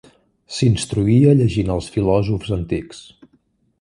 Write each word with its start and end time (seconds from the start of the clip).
S'instruïa 0.59 1.35
llegint 1.41 1.69
els 1.75 1.91
filòsofs 1.97 2.57
antics. 2.59 3.03